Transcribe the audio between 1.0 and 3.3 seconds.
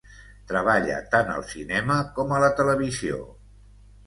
tant al cinema com a la televisió.